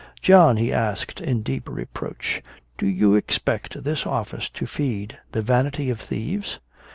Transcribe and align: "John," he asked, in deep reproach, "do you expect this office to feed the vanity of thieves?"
"John," 0.19 0.57
he 0.57 0.73
asked, 0.73 1.21
in 1.21 1.43
deep 1.43 1.69
reproach, 1.69 2.41
"do 2.79 2.87
you 2.87 3.13
expect 3.13 3.83
this 3.83 4.03
office 4.03 4.49
to 4.49 4.65
feed 4.65 5.19
the 5.31 5.43
vanity 5.43 5.91
of 5.91 5.99
thieves?" 6.01 6.57